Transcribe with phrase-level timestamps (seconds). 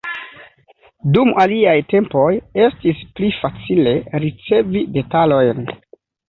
[1.17, 2.31] Dum aliaj tempoj
[2.69, 5.63] estis pli facile ricevi detalojn.